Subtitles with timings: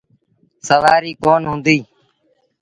[0.67, 1.83] سُوآريٚ ڪونا هُݩديٚ۔